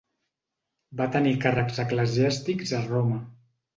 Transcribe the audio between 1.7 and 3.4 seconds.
eclesiàstics a Roma.